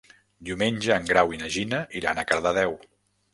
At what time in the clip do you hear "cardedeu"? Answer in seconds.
2.33-2.75